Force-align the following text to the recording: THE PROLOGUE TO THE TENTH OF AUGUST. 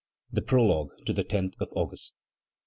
THE 0.31 0.41
PROLOGUE 0.41 0.93
TO 1.05 1.13
THE 1.13 1.23
TENTH 1.23 1.53
OF 1.59 1.71
AUGUST. 1.75 2.15